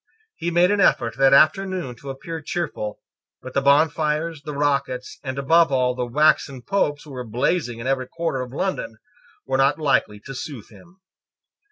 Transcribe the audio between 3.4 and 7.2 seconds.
the bonfires, the rockets, and above all the waxen Popes who